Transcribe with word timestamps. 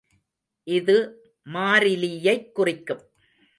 இது 0.67 0.95
மாறிலியைக் 1.53 2.51
குறிக்கும். 2.51 3.03